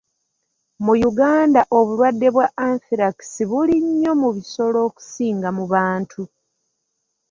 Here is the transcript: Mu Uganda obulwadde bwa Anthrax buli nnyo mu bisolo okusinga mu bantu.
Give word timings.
Mu 0.83 0.93
Uganda 1.09 1.61
obulwadde 1.77 2.27
bwa 2.35 2.47
Anthrax 2.69 3.17
buli 3.49 3.75
nnyo 3.85 4.13
mu 4.21 4.29
bisolo 4.35 4.77
okusinga 4.87 5.49
mu 5.57 5.65
bantu. 5.73 6.21